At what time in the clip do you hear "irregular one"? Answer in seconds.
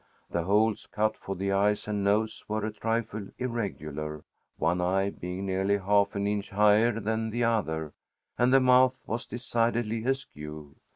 3.37-4.81